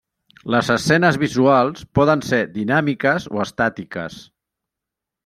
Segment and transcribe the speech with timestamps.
[0.53, 4.17] Les escenes visuals poden ser dinàmiques o estàtiques.